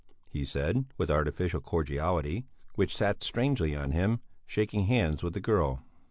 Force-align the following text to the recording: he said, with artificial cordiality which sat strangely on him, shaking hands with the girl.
he 0.31 0.43
said, 0.43 0.85
with 0.97 1.11
artificial 1.11 1.61
cordiality 1.61 2.43
which 2.73 2.97
sat 2.97 3.21
strangely 3.21 3.75
on 3.75 3.91
him, 3.91 4.19
shaking 4.47 4.85
hands 4.85 5.21
with 5.21 5.33
the 5.35 5.39
girl. 5.39 5.83